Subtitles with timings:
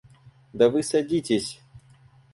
[0.51, 1.61] Да вы садитесь.